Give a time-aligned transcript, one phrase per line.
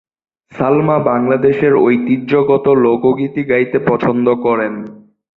[0.51, 4.73] সালমা বাংলাদেশের ঐতিহ্যগত লোক গীতি গাইতে পছন্দ করেন।